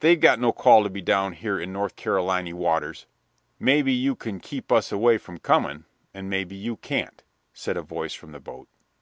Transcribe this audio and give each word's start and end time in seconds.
"They've 0.00 0.18
got 0.18 0.38
no 0.40 0.52
call 0.52 0.84
to 0.84 0.88
be 0.88 1.02
down 1.02 1.34
here 1.34 1.60
in 1.60 1.70
North 1.70 1.96
Caroliny 1.96 2.54
waters." 2.54 3.04
"Maybe 3.58 3.92
you 3.92 4.14
can 4.16 4.40
keep 4.40 4.72
us 4.72 4.90
away 4.90 5.18
from 5.18 5.36
coming, 5.36 5.84
and 6.14 6.30
maybe 6.30 6.56
you 6.56 6.76
can't," 6.78 7.22
said 7.52 7.76
a 7.76 7.82
voice 7.82 8.14
from 8.14 8.32
the 8.32 8.40
boat. 8.40 8.68